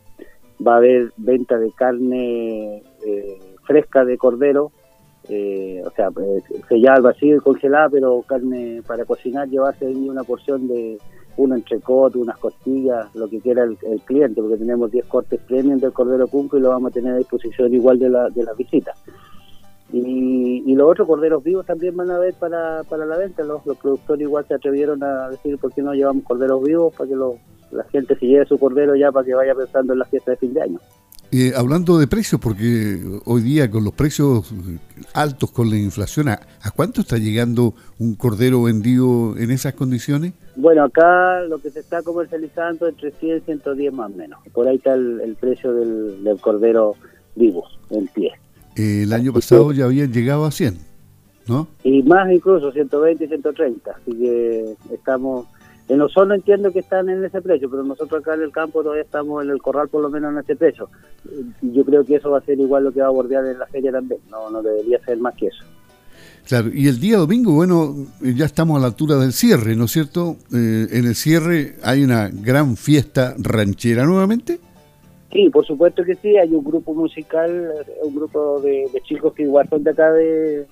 Va 0.64 0.74
a 0.74 0.76
haber 0.76 1.12
venta 1.16 1.58
de 1.58 1.72
carne 1.72 2.82
eh, 3.06 3.38
fresca 3.64 4.04
de 4.04 4.18
cordero, 4.18 4.70
eh, 5.28 5.82
o 5.84 5.90
sea, 5.90 6.08
eh, 6.08 6.42
sellada 6.68 6.96
al 6.96 7.02
vacío 7.02 7.36
y 7.36 7.40
congelada, 7.40 7.88
pero 7.90 8.22
carne 8.22 8.82
para 8.86 9.04
cocinar, 9.04 9.48
llevarse 9.48 9.86
ahí 9.86 10.08
una 10.08 10.22
porción 10.22 10.68
de 10.68 10.98
un 11.36 11.52
entrecot, 11.52 12.16
unas 12.16 12.38
costillas, 12.38 13.14
lo 13.14 13.28
que 13.28 13.40
quiera 13.40 13.64
el, 13.64 13.76
cliente, 14.04 14.40
porque 14.40 14.56
tenemos 14.56 14.90
10 14.90 15.04
cortes 15.06 15.40
premium 15.46 15.78
del 15.78 15.92
cordero 15.92 16.26
punco 16.28 16.56
y 16.56 16.60
lo 16.60 16.70
vamos 16.70 16.90
a 16.90 16.94
tener 16.94 17.14
a 17.14 17.18
disposición 17.18 17.74
igual 17.74 17.98
de 17.98 18.08
la, 18.08 18.30
de 18.30 18.42
la 18.44 18.54
visita. 18.54 18.92
Y, 19.92 20.74
los 20.74 20.90
otros 20.90 21.06
corderos 21.06 21.42
vivos 21.42 21.64
también 21.64 21.96
van 21.96 22.10
a 22.10 22.18
ver 22.18 22.34
para, 22.34 22.82
para 22.84 23.06
la 23.06 23.16
venta. 23.16 23.42
Los, 23.44 23.62
productores 23.62 24.22
igual 24.22 24.46
se 24.46 24.54
atrevieron 24.54 25.02
a 25.02 25.30
decir 25.30 25.58
por 25.58 25.72
qué 25.72 25.82
no 25.82 25.94
llevamos 25.94 26.24
corderos 26.24 26.62
vivos 26.62 26.94
para 26.94 27.08
que 27.08 27.16
la 27.70 27.84
gente 27.84 28.14
se 28.16 28.26
lleve 28.26 28.46
su 28.46 28.58
cordero 28.58 28.94
ya 28.94 29.10
para 29.10 29.24
que 29.24 29.34
vaya 29.34 29.54
pensando 29.54 29.92
en 29.92 30.00
la 30.00 30.04
fiesta 30.04 30.32
de 30.32 30.36
fin 30.36 30.52
de 30.52 30.62
año. 30.62 30.80
Eh, 31.38 31.52
hablando 31.54 31.98
de 31.98 32.06
precios, 32.06 32.40
porque 32.40 32.98
hoy 33.26 33.42
día 33.42 33.70
con 33.70 33.84
los 33.84 33.92
precios 33.92 34.50
altos 35.12 35.50
con 35.50 35.68
la 35.68 35.76
inflación, 35.76 36.28
¿a, 36.28 36.40
cuánto 36.74 37.02
está 37.02 37.18
llegando 37.18 37.74
un 37.98 38.14
cordero 38.14 38.62
vendido 38.62 39.36
en 39.36 39.50
esas 39.50 39.74
condiciones? 39.74 40.32
Bueno, 40.54 40.84
acá 40.84 41.42
lo 41.42 41.58
que 41.58 41.70
se 41.70 41.80
está 41.80 42.02
comercializando 42.02 42.88
entre 42.88 43.10
100 43.10 43.36
y 43.36 43.40
110 43.40 43.92
más 43.92 44.10
o 44.10 44.16
menos. 44.16 44.38
Por 44.54 44.66
ahí 44.66 44.76
está 44.76 44.94
el, 44.94 45.36
precio 45.38 45.74
del, 45.74 46.24
del, 46.24 46.40
cordero 46.40 46.94
vivo, 47.34 47.64
en 47.90 48.06
pie 48.08 48.32
el 48.76 49.12
año 49.12 49.32
pasado 49.32 49.72
ya 49.72 49.86
habían 49.86 50.12
llegado 50.12 50.44
a 50.44 50.50
100, 50.50 50.76
¿no? 51.48 51.68
Y 51.82 52.02
más 52.02 52.30
incluso, 52.30 52.72
120 52.72 53.24
y 53.24 53.28
130. 53.28 53.90
Así 53.90 54.12
que 54.12 54.76
estamos. 54.92 55.46
En 55.88 56.00
Osorno 56.00 56.34
entiendo 56.34 56.72
que 56.72 56.80
están 56.80 57.08
en 57.08 57.24
ese 57.24 57.40
precio, 57.40 57.70
pero 57.70 57.84
nosotros 57.84 58.20
acá 58.20 58.34
en 58.34 58.42
el 58.42 58.50
campo 58.50 58.82
todavía 58.82 59.04
estamos 59.04 59.44
en 59.44 59.50
el 59.50 59.62
corral 59.62 59.88
por 59.88 60.02
lo 60.02 60.10
menos 60.10 60.32
en 60.32 60.38
ese 60.38 60.56
precio. 60.56 60.88
Y 61.62 61.72
yo 61.72 61.84
creo 61.84 62.04
que 62.04 62.16
eso 62.16 62.30
va 62.30 62.38
a 62.38 62.42
ser 62.42 62.58
igual 62.58 62.84
lo 62.84 62.92
que 62.92 63.00
va 63.00 63.06
a 63.06 63.10
bordear 63.10 63.46
en 63.46 63.58
la 63.58 63.66
feria 63.66 63.92
también. 63.92 64.20
No, 64.30 64.50
no 64.50 64.62
debería 64.62 64.98
ser 65.04 65.18
más 65.18 65.34
que 65.34 65.46
eso. 65.46 65.64
Claro, 66.46 66.70
y 66.72 66.86
el 66.86 67.00
día 67.00 67.18
domingo, 67.18 67.52
bueno, 67.52 68.06
ya 68.20 68.44
estamos 68.44 68.76
a 68.76 68.80
la 68.80 68.86
altura 68.86 69.16
del 69.16 69.32
cierre, 69.32 69.74
¿no 69.74 69.86
es 69.86 69.90
cierto? 69.90 70.36
Eh, 70.54 70.86
en 70.92 71.04
el 71.04 71.16
cierre 71.16 71.74
hay 71.82 72.04
una 72.04 72.28
gran 72.28 72.76
fiesta 72.76 73.34
ranchera 73.36 74.04
nuevamente. 74.04 74.60
Sí, 75.32 75.50
por 75.50 75.66
supuesto 75.66 76.04
que 76.04 76.14
sí, 76.14 76.36
hay 76.36 76.54
un 76.54 76.62
grupo 76.62 76.94
musical, 76.94 77.74
un 78.02 78.14
grupo 78.14 78.60
de, 78.60 78.88
chicos 79.04 79.34
que 79.34 79.42
igual 79.42 79.68
son 79.68 79.82
de 79.82 79.90
acá 79.90 80.12
de, 80.12 80.66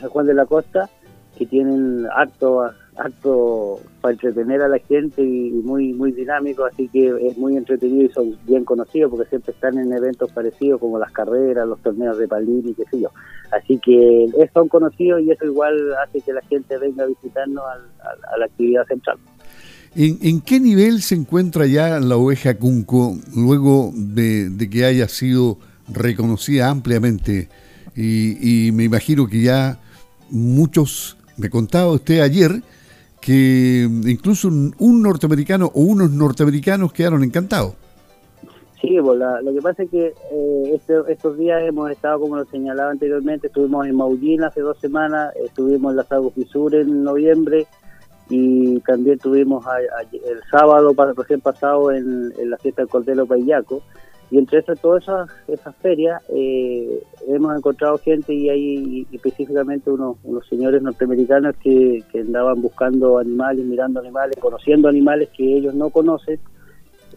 San 0.00 0.08
Juan 0.08 0.26
de 0.26 0.34
la 0.34 0.46
Costa, 0.46 0.88
que 1.36 1.44
tienen 1.44 2.06
acto, 2.16 2.70
acto 3.00 3.80
para 4.00 4.12
entretener 4.12 4.62
a 4.62 4.68
la 4.68 4.78
gente 4.78 5.22
y, 5.22 5.50
muy 5.50 5.92
muy 5.92 6.12
dinámico, 6.12 6.64
así 6.64 6.88
que 6.88 7.08
es 7.28 7.36
muy 7.36 7.56
entretenido 7.56 8.04
y 8.04 8.12
son 8.12 8.36
bien 8.46 8.64
conocidos 8.64 9.10
porque 9.10 9.28
siempre 9.28 9.52
están 9.52 9.78
en 9.78 9.92
eventos 9.92 10.30
parecidos 10.32 10.80
como 10.80 10.98
las 10.98 11.12
carreras, 11.12 11.66
los 11.66 11.80
torneos 11.80 12.18
de 12.18 12.28
palín 12.28 12.62
y 12.68 12.74
qué 12.74 12.84
sé 12.90 13.00
yo. 13.00 13.10
Así 13.50 13.78
que 13.78 14.28
son 14.54 14.68
conocidos 14.68 15.22
y 15.22 15.30
eso 15.30 15.44
igual 15.44 15.94
hace 16.04 16.20
que 16.20 16.32
la 16.32 16.42
gente 16.42 16.78
venga 16.78 17.04
a 17.04 17.06
visitarnos 17.06 17.64
a 17.64 18.38
la 18.38 18.44
actividad 18.44 18.86
central. 18.86 19.18
¿En, 19.96 20.40
qué 20.40 20.60
nivel 20.60 21.02
se 21.02 21.16
encuentra 21.16 21.66
ya 21.66 21.98
la 21.98 22.16
oveja 22.16 22.54
Cunco 22.54 23.18
luego 23.34 23.92
de, 23.94 24.68
que 24.70 24.84
haya 24.84 25.08
sido 25.08 25.58
reconocida 25.88 26.70
ampliamente? 26.70 27.48
Y, 27.96 28.70
me 28.72 28.84
imagino 28.84 29.26
que 29.26 29.42
ya 29.42 29.80
muchos, 30.30 31.16
me 31.36 31.50
contaba 31.50 31.90
usted 31.90 32.20
ayer, 32.20 32.62
que 33.20 33.88
incluso 34.04 34.48
un, 34.48 35.02
norteamericano 35.02 35.70
o 35.74 35.80
unos 35.82 36.10
norteamericanos 36.10 36.92
quedaron 36.92 37.22
encantados. 37.22 37.74
Sí, 38.80 38.96
pues 39.02 39.20
lo 39.42 39.52
que 39.52 39.60
pasa 39.60 39.82
es 39.82 39.90
que 39.90 40.06
eh, 40.06 40.72
este, 40.74 40.94
estos 41.08 41.36
días 41.36 41.62
hemos 41.62 41.90
estado, 41.90 42.20
como 42.20 42.36
lo 42.36 42.46
señalaba 42.46 42.90
anteriormente, 42.90 43.48
estuvimos 43.48 43.86
en 43.86 43.94
Maullín 43.94 44.42
hace 44.42 44.62
dos 44.62 44.78
semanas, 44.78 45.34
estuvimos 45.36 45.90
en 45.90 45.96
la 45.96 46.04
Sago 46.04 46.30
Fisur 46.30 46.74
en 46.74 47.04
noviembre, 47.04 47.66
y 48.30 48.78
también 48.80 49.18
tuvimos 49.18 49.66
el 50.12 50.40
sábado 50.50 50.94
recién 51.16 51.40
pasado 51.40 51.90
en, 51.90 52.32
la 52.48 52.56
fiesta 52.58 52.82
del 52.82 52.88
Cordero 52.88 53.26
Payaco 53.26 53.82
y 54.30 54.38
entre 54.38 54.60
esas, 54.60 54.80
todas 54.80 55.02
esas, 55.02 55.28
esas 55.48 55.74
ferias 55.76 56.22
eh, 56.28 57.02
hemos 57.26 57.56
encontrado 57.56 57.98
gente 57.98 58.32
y 58.32 58.48
hay 58.48 59.06
específicamente 59.12 59.90
unos, 59.90 60.18
señores 60.48 60.82
norteamericanos 60.82 61.56
que, 61.56 62.04
andaban 62.14 62.62
buscando 62.62 63.18
animales, 63.18 63.64
mirando 63.64 64.00
animales, 64.00 64.36
conociendo 64.40 64.88
animales 64.88 65.30
que 65.36 65.56
ellos 65.56 65.74
no 65.74 65.90
conocen, 65.90 66.38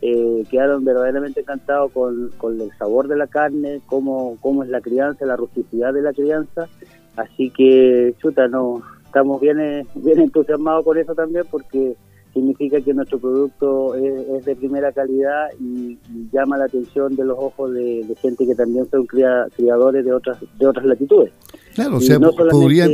eh, 0.01 0.43
quedaron 0.50 0.84
verdaderamente 0.84 1.41
encantados 1.41 1.91
con, 1.91 2.32
el 2.62 2.72
sabor 2.77 3.08
de 3.08 3.15
la 3.15 3.27
carne, 3.27 3.82
cómo, 3.86 4.38
cómo 4.41 4.63
es 4.63 4.70
la 4.70 4.82
crianza, 4.82 5.25
la 5.25 5.36
rusticidad 5.36 5.93
de 5.93 6.01
la 6.01 6.13
crianza, 6.13 6.67
así 7.15 7.51
que 7.51 8.15
chuta, 8.20 8.48
no, 8.48 8.82
estamos 9.05 9.39
bien, 9.39 9.60
eh, 9.60 9.86
bien 9.93 10.20
entusiasmados 10.20 10.84
con 10.84 10.98
eso 10.98 11.13
también 11.13 11.46
porque 11.51 11.96
significa 12.34 12.82
que 12.82 12.94
nuestro 12.94 13.20
producto 13.20 13.96
es, 13.96 14.46
de 14.46 14.56
primera 14.56 14.92
calidad 14.92 15.50
y, 15.60 15.98
llama 16.32 16.58
la 16.58 16.66
atención 16.66 17.16
de 17.16 17.25
los 17.25 17.38
ojos 17.38 17.74
de, 17.74 18.06
gente 18.22 18.46
que 18.46 18.56
también 18.56 18.90
son 18.90 19.06
criadores 19.06 20.04
de 20.04 20.13
otras 20.13 20.38
de 20.58 20.68
otras 20.68 20.86
latitudes. 20.86 21.32
Claro, 21.75 21.98
o 21.98 22.02
sea, 22.02 22.20
podrían, 22.20 22.92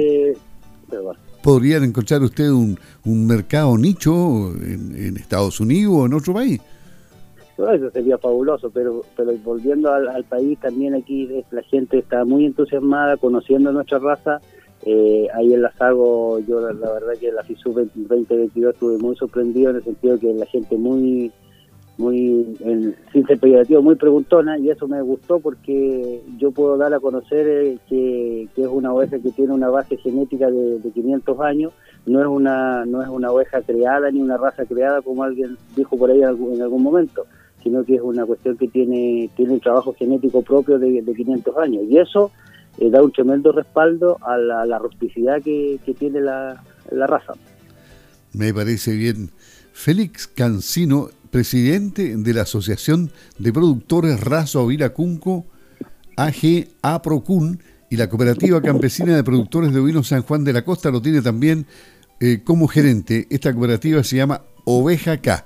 podrían 1.41 1.83
encontrar 1.83 2.21
usted 2.21 2.49
un, 2.49 2.77
un 3.05 3.27
mercado 3.27 3.77
nicho 3.77 4.53
en, 4.61 5.15
Estados 5.17 5.59
Unidos 5.59 5.93
o 5.95 6.05
en 6.05 6.13
otro 6.13 6.33
país. 6.33 6.59
eso 7.57 7.91
sería 7.91 8.17
fabuloso, 8.17 8.69
pero 8.69 9.03
pero 9.15 9.31
volviendo 9.43 9.91
al, 9.93 10.23
país, 10.25 10.59
también 10.59 10.95
aquí 10.95 11.29
la 11.51 11.63
gente 11.63 11.99
está 11.99 12.25
muy 12.25 12.45
entusiasmada, 12.45 13.17
conociendo 13.17 13.71
nuestra 13.71 13.99
raza. 13.99 14.41
Eh, 14.85 15.27
ahí 15.33 15.53
en 15.53 15.61
la 15.61 15.71
Sago, 15.73 16.39
yo 16.39 16.61
la, 16.61 16.91
verdad 16.93 17.13
que 17.19 17.31
la 17.31 17.43
FISU 17.43 17.73
2022 17.73 18.73
estuve 18.73 18.97
muy 18.97 19.15
sorprendido 19.17 19.71
en 19.71 19.77
el 19.77 19.83
sentido 19.83 20.17
que 20.17 20.33
la 20.33 20.45
gente 20.45 20.77
muy 20.77 21.31
muy 21.99 22.55
en, 22.61 22.95
sin 23.11 23.27
ser 23.27 23.39
muy 23.81 23.95
preguntona 23.95 24.57
y 24.57 24.69
eso 24.69 24.87
me 24.87 25.01
gustó 25.01 25.41
porque 25.41 26.21
yo 26.37 26.51
puedo 26.51 26.77
dar 26.77 26.93
a 26.93 26.99
conocer 27.01 27.45
eh, 27.45 27.77
que, 27.89 28.43
es 28.43 28.67
una 28.67 28.93
oveja 28.93 29.19
que 29.19 29.31
tiene 29.31 29.53
una 29.53 29.67
base 29.69 29.97
genética 29.97 30.49
de, 30.49 30.79
de, 30.79 30.91
500 30.91 31.41
años, 31.41 31.73
no 32.05 32.21
es 32.21 32.27
una 32.27 32.85
no 32.85 33.03
es 33.03 33.09
una 33.09 33.31
oveja 33.31 33.61
creada 33.63 34.09
ni 34.11 34.21
una 34.21 34.37
raza 34.37 34.63
creada 34.65 35.01
como 35.01 35.23
alguien 35.23 35.57
dijo 35.75 35.97
por 35.97 36.09
ahí 36.09 36.21
en 36.21 36.61
algún, 36.61 36.83
momento, 36.83 37.25
sino 37.61 37.83
que 37.83 37.95
es 37.95 38.01
una 38.01 38.25
cuestión 38.25 38.55
que 38.55 38.69
tiene 38.69 39.29
tiene 39.35 39.51
un 39.51 39.59
trabajo 39.59 39.93
genético 39.93 40.41
propio 40.41 40.79
de, 40.79 41.03
500 41.03 41.57
años. 41.57 41.83
Y 41.89 41.97
eso 41.97 42.31
eh, 42.79 42.89
da 42.89 43.03
un 43.03 43.11
tremendo 43.11 43.51
respaldo 43.51 44.17
a 44.21 44.37
la, 44.37 44.79
rusticidad 44.79 45.41
que, 45.41 45.79
tiene 45.97 46.21
la, 46.21 46.61
raza. 46.91 47.33
Me 48.33 48.53
parece 48.53 48.93
bien. 48.93 49.31
Félix 49.73 50.27
Cancino 50.27 51.09
presidente 51.29 52.17
de 52.17 52.33
la 52.33 52.41
Asociación 52.41 53.11
de 53.37 53.53
Productores 53.53 54.19
Raza 54.19 54.59
Ovina 54.59 54.89
Cunco, 54.89 55.45
AG 56.17 56.67
APROCUN, 56.81 57.59
y 57.89 57.97
la 57.97 58.07
Cooperativa 58.07 58.61
Campesina 58.61 59.15
de 59.15 59.23
Productores 59.23 59.73
de 59.73 59.79
Ovinos 59.79 60.07
San 60.07 60.21
Juan 60.21 60.43
de 60.43 60.53
la 60.53 60.63
Costa 60.63 60.91
lo 60.91 61.01
tiene 61.01 61.21
también 61.21 61.65
eh, 62.19 62.41
como 62.43 62.67
gerente. 62.67 63.27
Esta 63.29 63.51
cooperativa 63.51 64.03
se 64.03 64.17
llama 64.17 64.41
Oveja 64.65 65.17
K. 65.17 65.45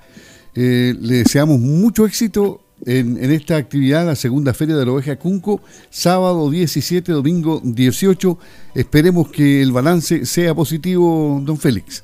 Eh, 0.56 0.94
le 1.00 1.16
deseamos 1.18 1.60
mucho 1.60 2.06
éxito 2.06 2.63
en, 2.86 3.24
en, 3.24 3.32
esta 3.32 3.58
actividad, 3.58 4.06
la 4.06 4.16
segunda 4.16 4.54
feria 4.54 4.76
de 4.76 4.86
la 4.86 4.92
oveja 4.92 5.18
Cunco, 5.18 5.62
sábado 5.90 6.50
17, 6.50 7.12
domingo 7.12 7.62
18. 7.64 8.38
Esperemos 8.76 9.32
que 9.32 9.62
el 9.62 9.72
balance 9.72 10.26
sea 10.26 10.54
positivo, 10.54 11.40
don 11.44 11.58
Félix. 11.58 12.04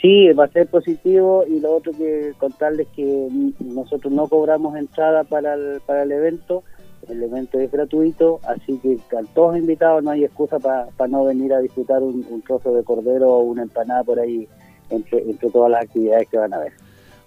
Sí, 0.00 0.32
va 0.32 0.44
a 0.44 0.48
ser 0.48 0.66
positivo 0.66 1.44
y 1.46 1.60
lo 1.60 1.76
otro 1.76 1.92
que 1.92 2.32
contarles 2.38 2.88
que 2.96 3.28
nosotros 3.58 4.10
no 4.12 4.28
cobramos 4.28 4.76
entrada 4.76 5.24
para 5.24 5.54
el, 5.54 5.80
para 5.84 6.04
el 6.04 6.12
evento, 6.12 6.64
el 7.08 7.22
evento 7.22 7.58
es 7.58 7.70
gratuito, 7.70 8.40
así 8.44 8.78
que 8.78 8.96
a 9.16 9.22
todos 9.34 9.58
invitados 9.58 10.02
no 10.02 10.10
hay 10.10 10.24
excusa 10.24 10.58
para 10.58 10.88
no 11.08 11.24
venir 11.24 11.52
a 11.52 11.60
disfrutar 11.60 12.02
un, 12.02 12.42
trozo 12.46 12.74
de 12.74 12.82
cordero 12.82 13.30
o 13.30 13.42
una 13.42 13.62
empanada 13.62 14.04
por 14.04 14.18
ahí 14.18 14.48
entre, 14.88 15.22
todas 15.52 15.70
las 15.70 15.84
actividades 15.84 16.28
que 16.28 16.38
van 16.38 16.54
a 16.54 16.58
ver. 16.58 16.72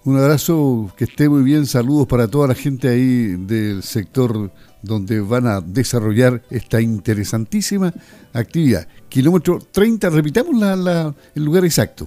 Un 0.06 0.18
abrazo, 0.18 0.92
que 0.98 1.04
esté 1.04 1.30
muy 1.30 1.42
bien, 1.42 1.64
saludos 1.64 2.06
para 2.06 2.28
toda 2.28 2.48
la 2.48 2.54
gente 2.54 2.88
ahí 2.88 3.36
del 3.36 3.82
sector 3.82 4.50
donde 4.82 5.18
van 5.20 5.46
a 5.46 5.62
desarrollar 5.62 6.42
esta 6.50 6.78
interesantísima 6.82 7.90
actividad. 8.34 8.86
Kilómetro 9.08 9.58
30, 9.70 10.10
repitamos 10.10 10.58
la, 10.58 11.14
el 11.34 11.42
lugar 11.42 11.64
exacto. 11.64 12.06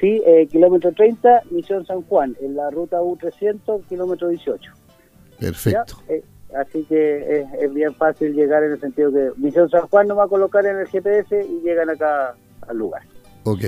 Sí, 0.00 0.22
eh, 0.24 0.46
kilómetro 0.46 0.92
30, 0.92 1.42
Misión 1.50 1.84
San 1.84 2.02
Juan, 2.02 2.36
en 2.40 2.54
la 2.54 2.70
ruta 2.70 3.00
U300, 3.00 3.84
kilómetro 3.88 4.28
18. 4.28 4.72
Perfecto. 5.40 5.96
Eh, 6.08 6.22
así 6.56 6.84
que 6.84 7.44
es, 7.60 7.74
bien 7.74 7.92
fácil 7.94 8.34
llegar 8.34 8.62
en 8.62 8.72
el 8.72 8.80
sentido 8.80 9.10
que 9.10 9.30
Misión 9.36 9.68
San 9.68 9.88
Juan 9.88 10.06
no 10.06 10.14
va 10.14 10.24
a 10.24 10.28
colocar 10.28 10.64
en 10.64 10.78
el 10.78 10.86
GPS 10.86 11.44
y 11.44 11.60
llegan 11.62 11.90
acá 11.90 12.36
al 12.68 12.76
lugar. 12.78 13.02
Ok. 13.46 13.64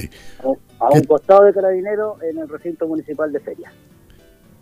A, 0.81 0.89
un 0.91 1.05
costado 1.05 1.45
de 1.45 1.53
Carabinero 1.53 2.17
en 2.23 2.39
el 2.39 2.49
recinto 2.49 2.87
municipal 2.87 3.33
de 3.33 3.41
Feria. 3.41 3.73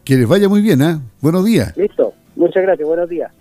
Que 0.05 0.15
les 0.15 0.29
vaya 0.29 0.49
muy 0.49 0.61
bien, 0.61 0.81
¿eh? 0.83 0.99
Buenos 1.21 1.45
días. 1.45 1.77
Listo. 1.77 2.13
Muchas 2.37 2.63
gracias. 2.63 2.87
Buenos 2.87 3.09
días. 3.09 3.33